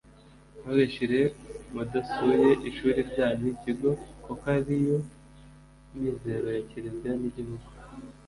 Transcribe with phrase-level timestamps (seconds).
[0.61, 1.19] ntugashire
[1.73, 3.89] mudasuye ishuri ryanyu (ikigo)
[4.23, 4.97] kuko ariyo
[5.99, 7.67] mizero ya kiliziya n’igihugu.